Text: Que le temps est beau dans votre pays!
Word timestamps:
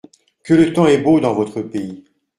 Que 0.43 0.55
le 0.55 0.73
temps 0.73 0.87
est 0.87 0.97
beau 0.97 1.19
dans 1.19 1.35
votre 1.35 1.61
pays! 1.61 2.05